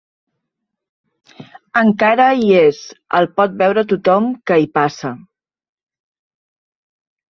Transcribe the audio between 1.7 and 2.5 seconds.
Encara hi